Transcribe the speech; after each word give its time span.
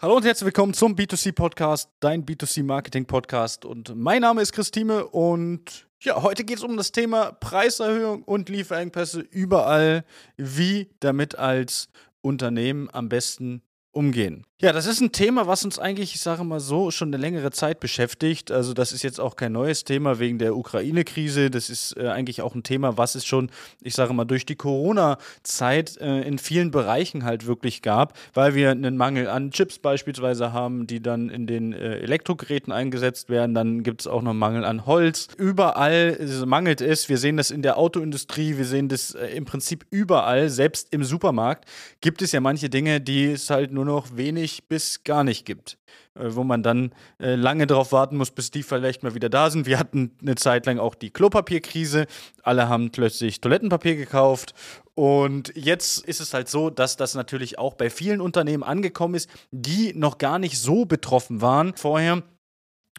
Hallo 0.00 0.14
und 0.14 0.24
herzlich 0.24 0.46
willkommen 0.46 0.74
zum 0.74 0.94
B2C 0.94 1.32
Podcast, 1.32 1.90
dein 1.98 2.24
B2C 2.24 2.62
Marketing 2.62 3.04
Podcast. 3.04 3.64
Und 3.64 3.96
mein 3.96 4.20
Name 4.20 4.42
ist 4.42 4.52
Christine 4.52 5.04
und 5.04 5.88
ja, 5.98 6.22
heute 6.22 6.44
geht 6.44 6.58
es 6.58 6.62
um 6.62 6.76
das 6.76 6.92
Thema 6.92 7.32
Preiserhöhung 7.32 8.22
und 8.22 8.48
Lieferengpässe 8.48 9.18
überall, 9.18 10.04
wie 10.36 10.88
damit 11.00 11.36
als 11.36 11.88
Unternehmen 12.20 12.88
am 12.92 13.08
besten 13.08 13.60
umgehen. 13.98 14.44
Ja, 14.60 14.72
das 14.72 14.86
ist 14.86 15.00
ein 15.00 15.12
Thema, 15.12 15.46
was 15.46 15.64
uns 15.64 15.78
eigentlich, 15.78 16.16
ich 16.16 16.20
sage 16.20 16.42
mal 16.42 16.58
so, 16.58 16.90
schon 16.90 17.10
eine 17.10 17.16
längere 17.16 17.52
Zeit 17.52 17.78
beschäftigt. 17.78 18.50
Also 18.50 18.74
das 18.74 18.90
ist 18.90 19.04
jetzt 19.04 19.20
auch 19.20 19.36
kein 19.36 19.52
neues 19.52 19.84
Thema 19.84 20.18
wegen 20.18 20.38
der 20.38 20.56
Ukraine-Krise. 20.56 21.48
Das 21.48 21.70
ist 21.70 21.96
äh, 21.96 22.08
eigentlich 22.08 22.42
auch 22.42 22.56
ein 22.56 22.64
Thema, 22.64 22.96
was 22.96 23.14
es 23.14 23.24
schon, 23.24 23.50
ich 23.82 23.94
sage 23.94 24.12
mal, 24.14 24.24
durch 24.24 24.46
die 24.46 24.56
Corona-Zeit 24.56 25.96
äh, 25.98 26.22
in 26.22 26.38
vielen 26.38 26.72
Bereichen 26.72 27.24
halt 27.24 27.46
wirklich 27.46 27.82
gab, 27.82 28.18
weil 28.34 28.56
wir 28.56 28.72
einen 28.72 28.96
Mangel 28.96 29.28
an 29.28 29.52
Chips 29.52 29.78
beispielsweise 29.78 30.52
haben, 30.52 30.88
die 30.88 31.00
dann 31.00 31.28
in 31.28 31.46
den 31.46 31.72
äh, 31.72 31.98
Elektrogeräten 31.98 32.72
eingesetzt 32.72 33.30
werden. 33.30 33.54
Dann 33.54 33.84
gibt 33.84 34.00
es 34.00 34.06
auch 34.08 34.22
noch 34.22 34.34
Mangel 34.34 34.64
an 34.64 34.86
Holz. 34.86 35.28
Überall 35.36 36.18
mangelt 36.46 36.80
es. 36.80 37.08
Wir 37.08 37.18
sehen 37.18 37.36
das 37.36 37.52
in 37.52 37.62
der 37.62 37.78
Autoindustrie, 37.78 38.56
wir 38.56 38.64
sehen 38.64 38.88
das 38.88 39.14
äh, 39.14 39.26
im 39.36 39.44
Prinzip 39.44 39.86
überall, 39.90 40.50
selbst 40.50 40.88
im 40.92 41.04
Supermarkt 41.04 41.68
gibt 42.00 42.22
es 42.22 42.32
ja 42.32 42.40
manche 42.40 42.68
Dinge, 42.68 43.00
die 43.00 43.26
es 43.26 43.50
halt 43.50 43.72
nur 43.72 43.87
noch 43.88 44.16
wenig 44.16 44.68
bis 44.68 45.02
gar 45.02 45.24
nicht 45.24 45.44
gibt, 45.44 45.78
äh, 46.14 46.28
wo 46.28 46.44
man 46.44 46.62
dann 46.62 46.92
äh, 47.20 47.34
lange 47.34 47.66
darauf 47.66 47.90
warten 47.90 48.16
muss, 48.16 48.30
bis 48.30 48.52
die 48.52 48.62
vielleicht 48.62 49.02
mal 49.02 49.14
wieder 49.14 49.28
da 49.28 49.50
sind. 49.50 49.66
Wir 49.66 49.78
hatten 49.78 50.12
eine 50.22 50.36
Zeit 50.36 50.66
lang 50.66 50.78
auch 50.78 50.94
die 50.94 51.10
Klopapierkrise. 51.10 52.06
Alle 52.42 52.68
haben 52.68 52.92
plötzlich 52.92 53.40
Toilettenpapier 53.40 53.96
gekauft. 53.96 54.54
Und 54.94 55.52
jetzt 55.56 56.04
ist 56.06 56.20
es 56.20 56.34
halt 56.34 56.48
so, 56.48 56.70
dass 56.70 56.96
das 56.96 57.14
natürlich 57.14 57.58
auch 57.58 57.74
bei 57.74 57.90
vielen 57.90 58.20
Unternehmen 58.20 58.62
angekommen 58.62 59.14
ist, 59.14 59.28
die 59.50 59.92
noch 59.94 60.18
gar 60.18 60.38
nicht 60.38 60.58
so 60.58 60.84
betroffen 60.84 61.40
waren 61.40 61.74
vorher 61.74 62.22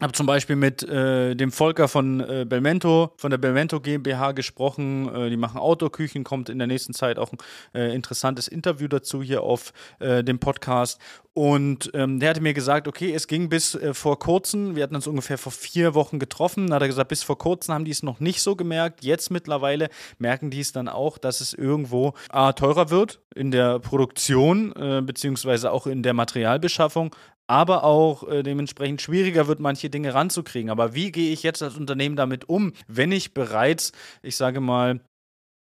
habe 0.00 0.12
zum 0.12 0.26
Beispiel 0.26 0.56
mit 0.56 0.82
äh, 0.82 1.34
dem 1.34 1.52
Volker 1.52 1.86
von 1.86 2.20
äh, 2.20 2.46
Belmento, 2.48 3.12
von 3.16 3.30
der 3.30 3.38
Belmento 3.38 3.80
GmbH 3.80 4.32
gesprochen. 4.32 5.14
Äh, 5.14 5.30
die 5.30 5.36
machen 5.36 5.58
Autoküchen, 5.58 6.24
kommt 6.24 6.48
in 6.48 6.58
der 6.58 6.66
nächsten 6.66 6.94
Zeit 6.94 7.18
auch 7.18 7.32
ein 7.32 7.38
äh, 7.74 7.94
interessantes 7.94 8.48
Interview 8.48 8.88
dazu 8.88 9.22
hier 9.22 9.42
auf 9.42 9.72
äh, 9.98 10.24
dem 10.24 10.38
Podcast. 10.38 10.98
Und 11.32 11.90
ähm, 11.94 12.18
der 12.18 12.30
hatte 12.30 12.40
mir 12.40 12.54
gesagt, 12.54 12.88
okay, 12.88 13.12
es 13.12 13.28
ging 13.28 13.48
bis 13.48 13.74
äh, 13.74 13.94
vor 13.94 14.18
kurzem, 14.18 14.74
wir 14.74 14.82
hatten 14.82 14.96
uns 14.96 15.06
ungefähr 15.06 15.38
vor 15.38 15.52
vier 15.52 15.94
Wochen 15.94 16.18
getroffen, 16.18 16.68
da 16.68 16.76
hat 16.76 16.82
er 16.82 16.88
gesagt, 16.88 17.08
bis 17.08 17.22
vor 17.22 17.38
kurzem 17.38 17.74
haben 17.74 17.84
die 17.84 17.92
es 17.92 18.02
noch 18.02 18.20
nicht 18.20 18.42
so 18.42 18.56
gemerkt. 18.56 19.04
Jetzt 19.04 19.30
mittlerweile 19.30 19.90
merken 20.18 20.50
die 20.50 20.60
es 20.60 20.72
dann 20.72 20.88
auch, 20.88 21.18
dass 21.18 21.40
es 21.40 21.52
irgendwo 21.52 22.14
A, 22.30 22.52
teurer 22.52 22.90
wird 22.90 23.20
in 23.34 23.52
der 23.52 23.78
Produktion, 23.78 24.74
beziehungsweise 25.06 25.70
auch 25.70 25.86
in 25.86 26.02
der 26.02 26.14
Materialbeschaffung, 26.14 27.14
aber 27.50 27.82
auch 27.82 28.28
äh, 28.28 28.44
dementsprechend 28.44 29.02
schwieriger 29.02 29.48
wird, 29.48 29.58
manche 29.58 29.90
Dinge 29.90 30.14
ranzukriegen. 30.14 30.70
Aber 30.70 30.94
wie 30.94 31.10
gehe 31.10 31.32
ich 31.32 31.42
jetzt 31.42 31.64
als 31.64 31.76
Unternehmen 31.76 32.14
damit 32.14 32.48
um, 32.48 32.72
wenn 32.86 33.10
ich 33.10 33.34
bereits, 33.34 33.90
ich 34.22 34.36
sage 34.36 34.60
mal, 34.60 35.00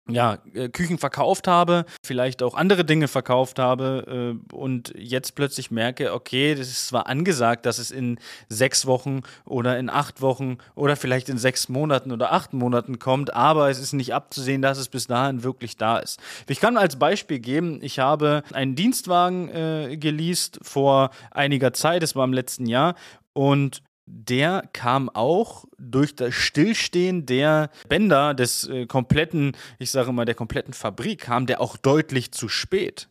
ja, 0.09 0.39
äh, 0.53 0.67
Küchen 0.67 0.97
verkauft 0.97 1.47
habe, 1.47 1.85
vielleicht 2.03 2.43
auch 2.43 2.55
andere 2.55 2.83
Dinge 2.83 3.07
verkauft 3.07 3.57
habe 3.57 4.35
äh, 4.51 4.55
und 4.55 4.93
jetzt 4.97 5.35
plötzlich 5.35 5.71
merke, 5.71 6.13
okay, 6.13 6.55
das 6.55 6.67
ist 6.67 6.87
zwar 6.87 7.07
angesagt, 7.07 7.65
dass 7.65 7.79
es 7.79 7.89
in 7.89 8.19
sechs 8.49 8.85
Wochen 8.85 9.21
oder 9.45 9.79
in 9.79 9.89
acht 9.89 10.21
Wochen 10.21 10.57
oder 10.75 10.97
vielleicht 10.97 11.29
in 11.29 11.37
sechs 11.37 11.69
Monaten 11.69 12.11
oder 12.11 12.33
acht 12.33 12.53
Monaten 12.53 12.99
kommt, 12.99 13.33
aber 13.33 13.69
es 13.69 13.79
ist 13.79 13.93
nicht 13.93 14.13
abzusehen, 14.13 14.61
dass 14.61 14.77
es 14.77 14.89
bis 14.89 15.07
dahin 15.07 15.43
wirklich 15.43 15.77
da 15.77 15.99
ist. 15.99 16.19
Ich 16.47 16.59
kann 16.59 16.75
als 16.75 16.97
Beispiel 16.97 17.39
geben, 17.39 17.79
ich 17.81 17.99
habe 17.99 18.43
einen 18.51 18.75
Dienstwagen 18.75 19.49
äh, 19.49 19.97
geleast 19.97 20.59
vor 20.63 21.11
einiger 21.31 21.71
Zeit, 21.71 22.03
es 22.03 22.15
war 22.15 22.25
im 22.25 22.33
letzten 22.33 22.65
Jahr 22.65 22.95
und 23.31 23.81
der 24.05 24.69
kam 24.73 25.09
auch 25.09 25.65
durch 25.77 26.15
das 26.15 26.33
Stillstehen 26.33 27.25
der 27.25 27.69
Bänder 27.87 28.33
des 28.33 28.67
äh, 28.67 28.85
kompletten, 28.85 29.55
ich 29.79 29.91
sage 29.91 30.11
mal, 30.11 30.25
der 30.25 30.35
kompletten 30.35 30.73
Fabrik, 30.73 31.21
kam 31.21 31.45
der 31.45 31.61
auch 31.61 31.77
deutlich 31.77 32.31
zu 32.31 32.49
spät. 32.49 33.09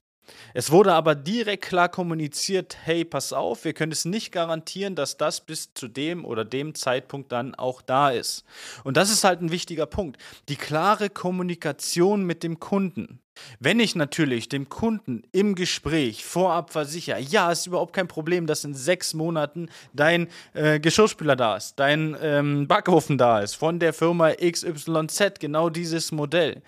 Es 0.54 0.70
wurde 0.70 0.92
aber 0.92 1.14
direkt 1.14 1.64
klar 1.64 1.88
kommuniziert, 1.88 2.76
hey, 2.84 3.04
pass 3.04 3.32
auf, 3.32 3.64
wir 3.64 3.72
können 3.72 3.92
es 3.92 4.04
nicht 4.04 4.32
garantieren, 4.32 4.94
dass 4.94 5.16
das 5.16 5.40
bis 5.40 5.74
zu 5.74 5.88
dem 5.88 6.24
oder 6.24 6.44
dem 6.44 6.74
Zeitpunkt 6.74 7.32
dann 7.32 7.54
auch 7.54 7.82
da 7.82 8.10
ist. 8.10 8.44
Und 8.84 8.96
das 8.96 9.10
ist 9.10 9.24
halt 9.24 9.40
ein 9.40 9.50
wichtiger 9.50 9.86
Punkt. 9.86 10.20
Die 10.48 10.56
klare 10.56 11.10
Kommunikation 11.10 12.24
mit 12.24 12.42
dem 12.42 12.60
Kunden. 12.60 13.20
Wenn 13.60 13.80
ich 13.80 13.94
natürlich 13.94 14.48
dem 14.48 14.68
Kunden 14.68 15.22
im 15.32 15.54
Gespräch 15.54 16.24
vorab 16.24 16.70
versichere, 16.70 17.20
ja, 17.20 17.50
ist 17.50 17.66
überhaupt 17.66 17.94
kein 17.94 18.08
Problem, 18.08 18.46
dass 18.46 18.64
in 18.64 18.74
sechs 18.74 19.14
Monaten 19.14 19.68
dein 19.92 20.28
äh, 20.54 20.80
Geschirrspüler 20.80 21.36
da 21.36 21.56
ist, 21.56 21.76
dein 21.76 22.16
ähm, 22.20 22.68
Backofen 22.68 23.18
da 23.18 23.40
ist, 23.40 23.54
von 23.54 23.78
der 23.78 23.92
Firma 23.92 24.32
XYZ, 24.32 25.40
genau 25.40 25.70
dieses 25.70 26.12
Modell, 26.12 26.62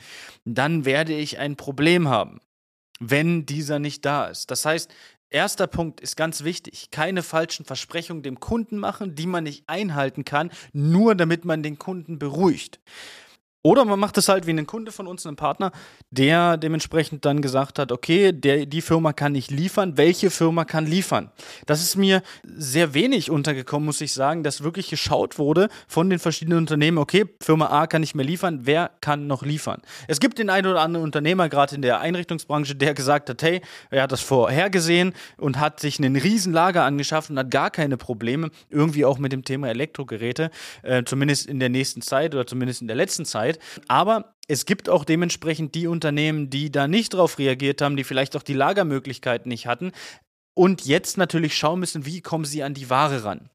dann 0.45 0.85
werde 0.85 1.15
ich 1.15 1.39
ein 1.39 1.57
Problem 1.57 2.09
haben 2.09 2.41
wenn 3.01 3.47
dieser 3.47 3.79
nicht 3.79 4.05
da 4.05 4.27
ist. 4.27 4.51
Das 4.51 4.65
heißt, 4.65 4.91
erster 5.31 5.67
Punkt 5.67 6.01
ist 6.01 6.17
ganz 6.17 6.45
wichtig. 6.45 6.91
Keine 6.91 7.23
falschen 7.23 7.65
Versprechungen 7.65 8.23
dem 8.23 8.41
Kunden 8.41 8.79
machen, 8.79 9.15
die 9.15 9.27
man 9.27 9.45
nicht 9.45 9.65
einhalten 9.69 10.25
kann, 10.25 10.51
nur 10.73 11.15
damit 11.15 11.45
man 11.45 11.63
den 11.63 11.79
Kunden 11.79 12.19
beruhigt. 12.19 12.81
Oder 13.67 13.87
man 13.87 13.99
macht 13.99 14.19
es 14.19 14.29
halt 14.29 14.47
wie 14.47 14.51
ein 14.51 14.67
Kunde 14.67 14.93
von 14.93 15.07
uns, 15.07 15.27
ein 15.27 15.37
Partner, 15.37 15.73
der 16.11 16.59
dementsprechend 16.59 17.25
dann 17.25 17.41
gesagt 17.41 17.79
hat, 17.79 17.93
okay, 17.93 18.31
der, 18.31 18.67
die 18.67 18.83
Firma 18.83 19.15
kann 19.15 19.33
nicht 19.33 19.51
liefern, 19.51 19.97
welche 19.97 20.31
Firma 20.31 20.67
kann 20.67 20.85
liefern? 20.85 21.31
Das 21.65 21.81
ist 21.81 21.97
mir 21.97 22.23
sehr 22.45 22.93
wenig 22.93 23.31
untergekommen, 23.31 23.87
muss 23.87 24.03
ich 24.03 24.13
sagen, 24.13 24.43
dass 24.43 24.63
wirklich 24.63 24.91
geschaut 24.91 25.39
wurde 25.39 25.71
von 25.89 26.11
den 26.11 26.19
verschiedenen 26.19 26.59
Unternehmen, 26.59 26.99
okay, 26.99 27.25
Firma 27.41 27.69
A 27.69 27.87
kann 27.87 28.03
nicht 28.03 28.15
mehr 28.15 28.27
liefern, 28.27 28.61
wer 28.65 28.91
kann 29.01 29.27
noch 29.27 29.43
liefern? 29.43 29.81
Es 30.09 30.21
gibt 30.21 30.39
den 30.39 30.51
einen 30.51 30.67
oder 30.67 30.83
anderen 30.83 31.03
Unternehmer, 31.03 31.49
gerade 31.49 31.75
in 31.75 31.81
der 31.81 32.01
Einrichtungsbranche, 32.01 32.75
der 32.75 32.93
gesagt 32.93 33.31
hat, 33.31 33.43
hey, 33.43 33.63
er 33.89 34.03
hat 34.03 34.13
das 34.13 34.21
vorhergesehen 34.21 35.15
und 35.39 35.59
hat 35.59 35.81
sich 35.81 35.99
einen 35.99 36.17
riesen 36.17 36.53
Lager 36.53 36.85
angeschafft 36.85 37.31
und 37.31 37.39
hat 37.39 37.51
gar 37.51 37.71
keine 37.71 37.97
Probleme, 37.97 38.51
irgendwie 38.69 39.07
auch 39.07 39.17
mit 39.17 39.33
dem 39.33 39.43
Thema 39.43 39.71
Elektrogeräte, 39.71 40.51
äh, 40.83 41.03
zumindest 41.05 41.47
in 41.47 41.61
der 41.61 41.71
nächsten 41.71 42.03
Zeit 42.03 42.35
oder 42.35 42.47
zumindest 42.47 42.83
in 42.83 42.89
der 42.89 42.97
letzten 42.97 43.25
Zeit, 43.25 43.54
Zeit. 43.55 43.85
Aber 43.89 44.35
es 44.49 44.67
gibt 44.67 44.89
auch 44.89 45.05
dementsprechend 45.05 45.75
die 45.75 45.87
Unternehmen, 45.87 46.51
die 46.51 46.71
da 46.71 46.87
nicht 46.87 47.15
drauf 47.15 47.39
reagiert 47.39 47.81
haben, 47.81 47.97
die 47.97 48.05
vielleicht 48.05 48.37
auch 48.37 48.43
die 48.43 48.55
Lagermöglichkeiten 48.55 49.49
nicht 49.49 49.67
hatten 49.67 49.93
und 50.55 50.85
jetzt 50.87 51.19
natürlich 51.19 51.57
schauen 51.57 51.81
müssen, 51.81 52.07
wie 52.07 52.21
kommen 52.21 52.45
sie 52.45 52.63
an 52.63 52.75
die 52.75 52.91
Ware 52.91 53.25
ran. 53.25 53.51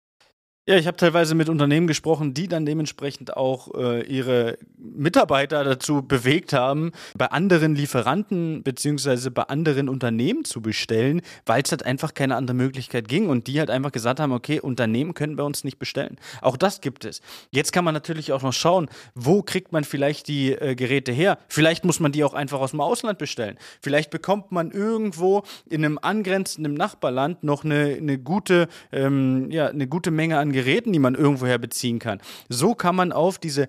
Ja, 0.68 0.76
ich 0.76 0.86
habe 0.86 0.98
teilweise 0.98 1.34
mit 1.34 1.50
Unternehmen 1.50 1.88
gesprochen, 1.88 2.36
die 2.36 2.48
dann 2.48 2.66
dementsprechend 2.66 3.36
auch 3.36 3.74
äh, 3.74 4.04
ihre 4.04 4.60
Mitarbeiter 5.00 5.64
dazu 5.64 6.02
bewegt 6.02 6.54
haben, 6.54 6.92
bei 7.18 7.28
anderen 7.28 7.76
Lieferanten 7.76 8.64
beziehungsweise 8.64 9.32
bei 9.32 9.44
anderen 9.44 9.90
Unternehmen 9.90 10.46
zu 10.46 10.62
bestellen, 10.62 11.22
weil 11.46 11.64
es 11.64 11.72
halt 11.72 11.86
einfach 11.86 12.14
keine 12.14 12.36
andere 12.36 12.56
Möglichkeit 12.56 13.08
ging 13.08 13.30
und 13.30 13.48
die 13.48 13.60
halt 13.60 13.70
einfach 13.70 13.92
gesagt 13.92 14.20
haben, 14.20 14.32
okay, 14.32 14.60
Unternehmen 14.60 15.14
können 15.14 15.36
bei 15.36 15.44
uns 15.44 15.64
nicht 15.64 15.80
bestellen. 15.80 16.18
Auch 16.42 16.58
das 16.58 16.82
gibt 16.82 17.06
es. 17.06 17.22
Jetzt 17.52 17.72
kann 17.72 17.86
man 17.86 17.94
natürlich 17.94 18.32
auch 18.32 18.42
noch 18.42 18.54
schauen, 18.54 18.88
wo 19.16 19.42
kriegt 19.42 19.72
man 19.72 19.84
vielleicht 19.84 20.28
die 20.28 20.52
äh, 20.52 20.76
Geräte 20.76 21.12
her? 21.12 21.38
Vielleicht 21.48 21.86
muss 21.86 22.00
man 22.00 22.12
die 22.12 22.24
auch 22.24 22.34
einfach 22.34 22.60
aus 22.60 22.72
dem 22.72 22.82
Ausland 22.82 23.18
bestellen. 23.18 23.58
Vielleicht 23.82 24.12
bekommt 24.12 24.52
man 24.52 24.72
irgendwo 24.72 25.44
in 25.70 25.84
einem 25.84 25.98
angrenzenden 26.00 26.74
Nachbarland 26.74 27.44
noch 27.44 27.64
eine, 27.64 27.98
eine 27.98 28.18
gute, 28.18 28.68
ähm, 28.92 29.50
ja, 29.50 29.68
eine 29.68 29.88
gute 29.88 30.12
Menge 30.12 30.38
an 30.38 30.52
Geräten 30.52 30.94
die 30.94 31.00
man 31.00 31.16
irgendwoher 31.16 31.58
beziehen 31.58 32.00
kann. 32.00 32.20
So 32.50 32.76
kann 32.76 32.96
man 32.96 33.12
auf 33.12 33.38
diese 33.38 33.68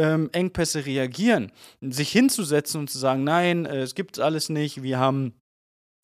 Lieferengpässe 0.00 0.86
reagieren. 0.86 1.52
Sich 1.80 2.10
hinzusetzen 2.10 2.80
und 2.80 2.90
zu 2.90 2.98
sagen, 2.98 3.24
nein, 3.24 3.66
äh, 3.66 3.80
es 3.80 3.94
gibt 3.94 4.18
alles 4.18 4.48
nicht, 4.48 4.82
wir 4.82 4.98
haben 4.98 5.34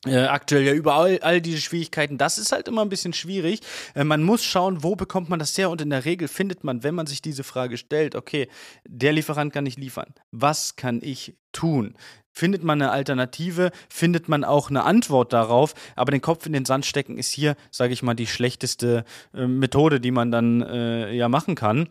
äh, 0.05 0.25
aktuell 0.25 0.63
ja 0.63 0.73
überall 0.73 1.19
all 1.21 1.41
diese 1.41 1.59
Schwierigkeiten, 1.59 2.19
das 2.19 2.37
ist 2.37 2.51
halt 2.51 2.67
immer 2.67 2.83
ein 2.83 2.89
bisschen 2.89 3.13
schwierig. 3.13 3.61
Äh, 3.95 4.03
man 4.03 4.23
muss 4.23 4.43
schauen, 4.43 4.83
wo 4.83 4.95
bekommt 4.95 5.29
man 5.29 5.39
das 5.39 5.57
her 5.57 5.69
und 5.69 5.81
in 5.81 5.89
der 5.89 6.05
Regel 6.05 6.27
findet 6.27 6.63
man, 6.63 6.83
wenn 6.83 6.95
man 6.95 7.07
sich 7.07 7.21
diese 7.21 7.43
Frage 7.43 7.77
stellt, 7.77 8.15
okay, 8.15 8.47
der 8.87 9.13
Lieferant 9.13 9.53
kann 9.53 9.63
nicht 9.63 9.79
liefern. 9.79 10.13
Was 10.31 10.75
kann 10.75 11.01
ich 11.01 11.35
tun? 11.51 11.95
Findet 12.31 12.63
man 12.63 12.79
eine 12.79 12.91
Alternative, 12.91 13.71
findet 13.89 14.29
man 14.29 14.43
auch 14.43 14.69
eine 14.69 14.83
Antwort 14.83 15.33
darauf, 15.33 15.73
aber 15.95 16.11
den 16.11 16.21
Kopf 16.21 16.45
in 16.45 16.53
den 16.53 16.65
Sand 16.65 16.85
stecken 16.85 17.17
ist 17.17 17.31
hier, 17.31 17.55
sage 17.71 17.93
ich 17.93 18.03
mal, 18.03 18.13
die 18.13 18.27
schlechteste 18.27 19.03
äh, 19.33 19.47
Methode, 19.47 19.99
die 19.99 20.11
man 20.11 20.29
dann 20.29 20.61
äh, 20.61 21.11
ja 21.13 21.27
machen 21.29 21.55
kann. 21.55 21.89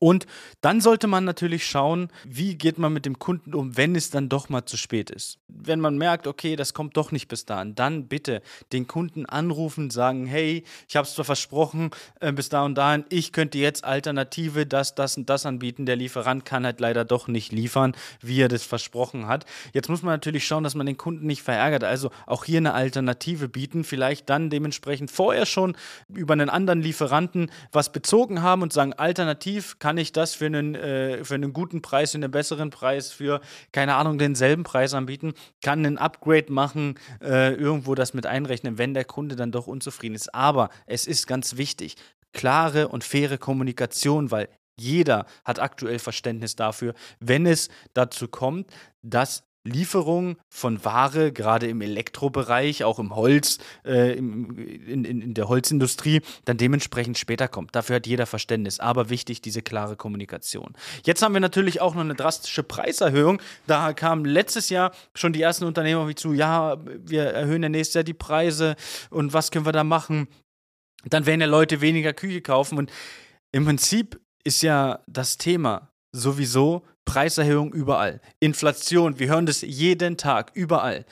Und 0.00 0.26
dann 0.62 0.80
sollte 0.80 1.06
man 1.06 1.24
natürlich 1.24 1.66
schauen, 1.66 2.08
wie 2.24 2.56
geht 2.56 2.78
man 2.78 2.90
mit 2.92 3.04
dem 3.04 3.18
Kunden 3.18 3.54
um, 3.54 3.76
wenn 3.76 3.94
es 3.94 4.08
dann 4.08 4.30
doch 4.30 4.48
mal 4.48 4.64
zu 4.64 4.78
spät 4.78 5.10
ist. 5.10 5.38
Wenn 5.46 5.78
man 5.78 5.98
merkt, 5.98 6.26
okay, 6.26 6.56
das 6.56 6.72
kommt 6.72 6.96
doch 6.96 7.12
nicht 7.12 7.28
bis 7.28 7.44
dahin, 7.44 7.74
dann 7.74 8.08
bitte 8.08 8.40
den 8.72 8.86
Kunden 8.86 9.26
anrufen, 9.26 9.90
sagen, 9.90 10.26
hey, 10.26 10.64
ich 10.88 10.96
habe 10.96 11.06
es 11.06 11.14
zwar 11.14 11.26
versprochen, 11.26 11.90
äh, 12.20 12.32
bis 12.32 12.48
da 12.48 12.64
und 12.64 12.76
dahin, 12.76 13.04
ich 13.10 13.32
könnte 13.32 13.58
jetzt 13.58 13.84
Alternative, 13.84 14.64
das, 14.64 14.94
das 14.94 15.18
und 15.18 15.28
das 15.28 15.44
anbieten. 15.44 15.84
Der 15.84 15.96
Lieferant 15.96 16.46
kann 16.46 16.64
halt 16.64 16.80
leider 16.80 17.04
doch 17.04 17.28
nicht 17.28 17.52
liefern, 17.52 17.94
wie 18.22 18.40
er 18.40 18.48
das 18.48 18.64
versprochen 18.64 19.26
hat. 19.26 19.44
Jetzt 19.74 19.90
muss 19.90 20.02
man 20.02 20.14
natürlich 20.14 20.46
schauen, 20.46 20.64
dass 20.64 20.74
man 20.74 20.86
den 20.86 20.96
Kunden 20.96 21.26
nicht 21.26 21.42
verärgert. 21.42 21.84
Also 21.84 22.10
auch 22.24 22.44
hier 22.44 22.58
eine 22.58 22.72
Alternative 22.72 23.50
bieten, 23.50 23.84
vielleicht 23.84 24.30
dann 24.30 24.48
dementsprechend 24.48 25.10
vorher 25.10 25.44
schon 25.44 25.76
über 26.08 26.32
einen 26.32 26.48
anderen 26.48 26.80
Lieferanten 26.80 27.50
was 27.70 27.92
bezogen 27.92 28.40
haben 28.40 28.62
und 28.62 28.72
sagen, 28.72 28.94
alternativ 28.94 29.78
kann 29.78 29.89
kann 29.90 29.98
ich 29.98 30.12
das 30.12 30.36
für 30.36 30.46
einen, 30.46 30.76
äh, 30.76 31.24
für 31.24 31.34
einen 31.34 31.52
guten 31.52 31.82
Preis, 31.82 32.12
für 32.12 32.18
einen 32.18 32.30
besseren 32.30 32.70
Preis, 32.70 33.10
für, 33.10 33.40
keine 33.72 33.96
Ahnung, 33.96 34.18
denselben 34.18 34.62
Preis 34.62 34.94
anbieten, 34.94 35.34
kann 35.64 35.84
einen 35.84 35.98
Upgrade 35.98 36.52
machen, 36.52 36.94
äh, 37.20 37.54
irgendwo 37.54 37.96
das 37.96 38.14
mit 38.14 38.24
einrechnen, 38.24 38.78
wenn 38.78 38.94
der 38.94 39.04
Kunde 39.04 39.34
dann 39.34 39.50
doch 39.50 39.66
unzufrieden 39.66 40.14
ist. 40.14 40.32
Aber 40.32 40.70
es 40.86 41.08
ist 41.08 41.26
ganz 41.26 41.56
wichtig, 41.56 41.96
klare 42.32 42.86
und 42.86 43.02
faire 43.02 43.36
Kommunikation, 43.36 44.30
weil 44.30 44.48
jeder 44.78 45.26
hat 45.44 45.58
aktuell 45.58 45.98
Verständnis 45.98 46.54
dafür, 46.54 46.94
wenn 47.18 47.44
es 47.44 47.68
dazu 47.92 48.28
kommt, 48.28 48.70
dass 49.02 49.42
Lieferung 49.64 50.36
von 50.48 50.84
Ware, 50.84 51.32
gerade 51.32 51.66
im 51.66 51.82
Elektrobereich, 51.82 52.84
auch 52.84 52.98
im 52.98 53.14
Holz, 53.14 53.58
äh, 53.84 54.16
im, 54.16 54.56
in, 54.56 55.04
in, 55.04 55.34
der 55.34 55.48
Holzindustrie, 55.48 56.22
dann 56.46 56.56
dementsprechend 56.56 57.18
später 57.18 57.46
kommt. 57.46 57.74
Dafür 57.74 57.96
hat 57.96 58.06
jeder 58.06 58.24
Verständnis. 58.26 58.80
Aber 58.80 59.10
wichtig, 59.10 59.42
diese 59.42 59.60
klare 59.60 59.96
Kommunikation. 59.96 60.74
Jetzt 61.04 61.20
haben 61.22 61.34
wir 61.34 61.40
natürlich 61.40 61.80
auch 61.80 61.94
noch 61.94 62.00
eine 62.00 62.14
drastische 62.14 62.62
Preiserhöhung. 62.62 63.42
Da 63.66 63.92
kamen 63.92 64.24
letztes 64.24 64.70
Jahr 64.70 64.92
schon 65.14 65.34
die 65.34 65.42
ersten 65.42 65.64
Unternehmer 65.64 66.08
wie 66.08 66.14
zu, 66.14 66.32
ja, 66.32 66.78
wir 66.84 67.24
erhöhen 67.24 67.62
ja 67.62 67.68
nächstes 67.68 67.94
Jahr 67.94 68.04
die 68.04 68.14
Preise 68.14 68.76
und 69.10 69.34
was 69.34 69.50
können 69.50 69.66
wir 69.66 69.72
da 69.72 69.84
machen? 69.84 70.28
Dann 71.04 71.26
werden 71.26 71.40
ja 71.40 71.46
Leute 71.46 71.80
weniger 71.82 72.12
Küche 72.12 72.40
kaufen. 72.40 72.78
Und 72.78 72.90
im 73.52 73.64
Prinzip 73.66 74.20
ist 74.44 74.62
ja 74.62 75.00
das 75.06 75.36
Thema 75.36 75.90
sowieso 76.12 76.82
Preiserhöhung 77.10 77.72
überall. 77.72 78.20
Inflation, 78.38 79.18
wir 79.18 79.26
hören 79.26 79.44
das 79.44 79.62
jeden 79.62 80.16
Tag, 80.16 80.52
überall. 80.54 81.04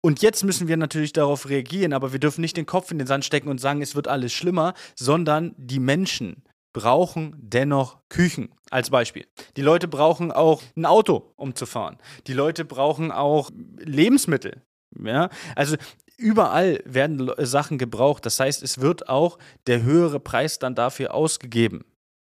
Und 0.00 0.22
jetzt 0.22 0.42
müssen 0.42 0.66
wir 0.66 0.76
natürlich 0.76 1.12
darauf 1.12 1.48
reagieren, 1.48 1.92
aber 1.92 2.12
wir 2.12 2.18
dürfen 2.18 2.40
nicht 2.40 2.56
den 2.56 2.66
Kopf 2.66 2.90
in 2.90 2.98
den 2.98 3.06
Sand 3.06 3.24
stecken 3.24 3.48
und 3.48 3.60
sagen, 3.60 3.80
es 3.80 3.94
wird 3.94 4.08
alles 4.08 4.32
schlimmer, 4.32 4.74
sondern 4.96 5.54
die 5.56 5.78
Menschen 5.78 6.42
brauchen 6.72 7.36
dennoch 7.38 7.98
Küchen 8.08 8.48
als 8.70 8.90
Beispiel. 8.90 9.24
Die 9.56 9.62
Leute 9.62 9.86
brauchen 9.86 10.32
auch 10.32 10.62
ein 10.74 10.84
Auto, 10.84 11.32
um 11.36 11.54
zu 11.54 11.64
fahren. 11.64 11.98
Die 12.26 12.32
Leute 12.32 12.64
brauchen 12.64 13.12
auch 13.12 13.50
Lebensmittel. 13.78 14.62
Ja? 14.98 15.28
Also 15.54 15.76
überall 16.16 16.82
werden 16.86 17.30
Sachen 17.38 17.78
gebraucht. 17.78 18.26
Das 18.26 18.40
heißt, 18.40 18.64
es 18.64 18.80
wird 18.80 19.08
auch 19.08 19.38
der 19.68 19.84
höhere 19.84 20.18
Preis 20.18 20.58
dann 20.58 20.74
dafür 20.74 21.14
ausgegeben. 21.14 21.84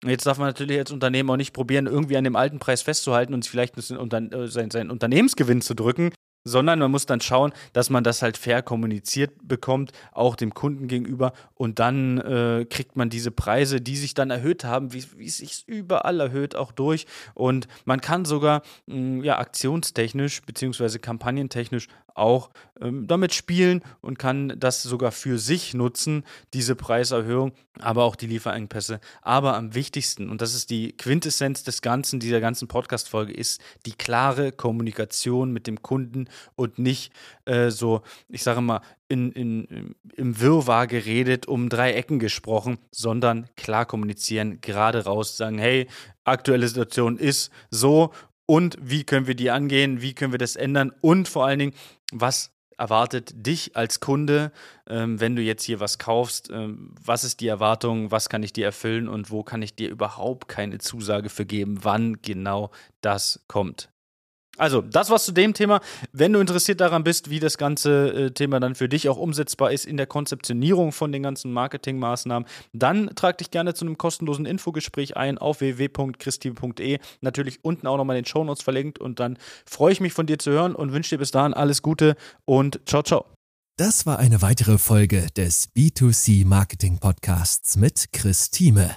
Jetzt 0.05 0.27
darf 0.27 0.39
man 0.39 0.49
natürlich 0.49 0.79
als 0.79 0.93
Unternehmen 0.93 1.29
auch 1.31 1.37
nicht 1.37 1.53
probieren, 1.53 1.87
irgendwie 1.87 2.17
an 2.17 2.25
dem 2.25 2.37
alten 2.37 2.61
Preis 2.61 2.83
festzuhalten 2.83 3.35
und 3.35 3.47
vielleicht 3.47 3.77
äh, 3.77 4.47
seinen, 4.49 4.91
Unternehmensgewinn 4.91 5.61
zu 5.61 5.75
drücken, 5.75 6.13
sondern 6.45 6.79
man 6.79 6.91
muss 6.91 7.07
dann 7.07 7.21
schauen, 7.21 7.53
dass 7.73 7.91
man 7.91 8.05
das 8.05 8.23
halt 8.23 8.39
fair 8.39 8.63
kommuniziert 8.63 9.33
bekommt, 9.43 9.93
auch 10.13 10.37
dem 10.37 10.55
Kunden 10.55 10.87
gegenüber. 10.87 11.33
Und 11.55 11.81
dann 11.81 12.19
äh, 12.19 12.67
kriegt 12.69 12.97
man 12.97 13.11
diese 13.11 13.33
Preise, 13.33 13.81
die 13.81 13.97
sich 13.97 14.15
dann 14.15 14.31
erhöht 14.31 14.65
haben, 14.65 14.93
wie, 14.93 15.05
wie 15.17 15.27
es 15.27 15.39
sich 15.39 15.65
überall 15.67 16.21
erhöht, 16.21 16.55
auch 16.55 16.71
durch. 16.71 17.07
Und 17.35 17.67
man 17.85 18.01
kann 18.01 18.25
sogar 18.25 18.63
mh, 18.87 18.97
mm, 18.97 19.25
ja, 19.25 19.39
aktionstechnisch 19.39 20.43
bzw. 20.43 20.99
kampagnentechnisch 20.99 21.89
auch 22.19 22.51
ähm, 22.81 23.07
damit 23.07 23.35
spielen 23.35 23.83
und 24.01 24.19
kann 24.19 24.55
das 24.59 24.83
sogar 24.83 25.13
für 25.13 25.39
sich 25.39 25.75
nutzen, 25.75 26.25
diese 26.55 26.77
Preiserhöhung, 26.77 27.53
aber 27.79 28.05
auch 28.05 28.17
die 28.17 28.27
Lieferengpässe. 28.27 29.01
Aber 29.23 29.57
am 29.57 29.75
wichtigsten, 29.75 30.31
und 30.31 30.43
das 30.43 30.55
ist 30.55 30.71
die 30.71 30.93
Quintessenz 30.93 31.63
des 31.63 31.83
Ganzen, 31.83 32.21
dieser 32.21 32.41
ganzen 32.41 32.69
Podcast-Folge, 32.69 33.33
ist 33.33 33.61
die 33.87 33.93
klare 33.93 34.53
Kommunikation 34.53 35.53
mit 35.53 35.67
dem 35.67 35.83
Kunden 35.83 36.29
und 36.55 36.79
nicht 36.79 37.13
äh, 37.45 37.71
so, 37.71 38.03
ich 38.29 38.43
sage 38.43 38.61
mal, 38.61 38.81
in, 39.09 39.33
in, 39.33 39.95
im 40.15 40.41
Wirrwarr 40.41 40.87
geredet, 40.87 41.47
um 41.47 41.69
drei 41.69 41.95
Ecken 41.95 42.19
gesprochen, 42.19 42.79
sondern 42.91 43.49
klar 43.57 43.87
kommunizieren, 43.87 44.61
gerade 44.61 45.05
raus, 45.05 45.37
sagen, 45.37 45.59
hey, 45.59 45.89
aktuelle 46.25 46.69
Situation 46.69 47.17
ist 47.17 47.51
so 47.71 48.13
und 48.49 48.79
wie 48.81 49.05
können 49.05 49.27
wir 49.27 49.35
die 49.35 49.51
angehen, 49.51 50.01
wie 50.01 50.15
können 50.15 50.33
wir 50.33 50.39
das 50.39 50.57
ändern 50.57 50.91
und 51.03 51.29
vor 51.29 51.45
allen 51.45 51.59
Dingen, 51.59 51.75
was 52.11 52.51
erwartet 52.79 53.33
dich 53.35 53.77
als 53.77 54.01
Kunde, 54.01 54.53
ähm, 54.89 55.21
wenn 55.21 55.37
du 55.37 55.43
jetzt 55.43 55.65
hier 55.65 55.81
was 55.81 55.99
kaufst? 55.99 56.49
Ähm, 56.51 56.95
was 57.05 57.25
ist 57.25 57.41
die 57.41 57.49
Erwartung? 57.49 58.11
Was 58.11 58.29
kann 58.29 58.43
ich 58.43 58.53
dir 58.53 58.65
erfüllen 58.65 59.09
und 59.09 59.31
wo 59.31 59.43
kann 59.43 59.61
ich 59.61 59.75
dir 59.75 59.91
überhaupt 59.91 60.49
keine 60.49 60.79
Zusage 60.79 61.29
für 61.29 61.45
geben, 61.45 61.81
wann 61.83 62.23
genau 62.23 62.71
das 63.01 63.45
kommt? 63.49 63.91
Also, 64.59 64.83
das 64.83 65.09
war's 65.09 65.25
zu 65.25 65.33
dem 65.33 65.55
Thema. 65.55 65.81
Wenn 66.13 66.33
du 66.33 66.41
interessiert 66.41 66.81
daran 66.81 67.05
bist, 67.05 67.31
wie 67.31 67.41
das 67.41 67.57
ganze 67.57 68.13
äh, 68.13 68.31
Thema 68.33 68.61
dann 68.61 68.75
für 68.75 68.89
dich 68.89 69.09
auch 69.09 69.17
umsetzbar 69.17 69.73
ist 69.73 69.87
in 69.87 69.97
der 69.97 70.07
Konzeptionierung 70.07 70.93
von 70.93 71.13
den 71.13 71.23
ganzen 71.23 71.53
Marketingmaßnahmen, 71.53 72.47
dann 72.73 73.11
trag 73.15 73.39
dich 73.39 73.51
gerne 73.51 73.75
zu 73.75 73.87
einem 73.87 73.97
kostenlosen 73.97 74.45
Infogespräch 74.45 75.17
ein 75.17 75.39
auf 75.39 75.61
www.christine.de. 75.61 76.99
Natürlich 77.21 77.65
unten 77.65 77.87
auch 77.87 77.97
nochmal 77.97 78.17
den 78.17 78.27
Shownotes 78.27 78.63
verlinkt 78.63 78.99
und 78.99 79.21
dann 79.21 79.39
freue 79.65 79.93
ich 79.93 80.01
mich 80.01 80.13
von 80.13 80.27
dir 80.27 80.39
zu 80.39 80.51
hören 80.51 80.75
und 80.75 80.93
wünsche 80.93 81.11
dir 81.11 81.19
bis 81.19 81.31
dahin 81.31 81.55
alles 81.55 81.81
Gute 81.81 82.17
und 82.45 82.81
ciao, 82.85 83.03
ciao. 83.03 83.25
Das 83.77 84.07
war 84.07 84.19
eine 84.19 84.43
weitere 84.43 84.77
Folge 84.77 85.29
des 85.37 85.69
B2C 85.73 86.45
Marketing 86.45 86.99
Podcasts 86.99 87.77
mit 87.77 88.13
Chris 88.13 88.51
Thieme. 88.51 88.97